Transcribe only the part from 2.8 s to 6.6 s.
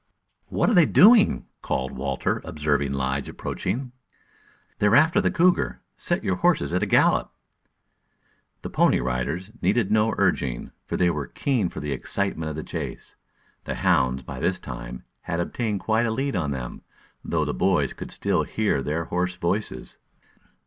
Lige approaching. "They're after the cougar. Set your